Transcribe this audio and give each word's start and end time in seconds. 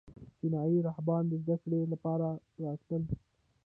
چینایي 0.37 0.77
راهبان 0.87 1.23
د 1.27 1.31
زده 1.43 1.55
کړې 1.63 1.81
لپاره 1.93 2.27
راتلل 2.63 3.03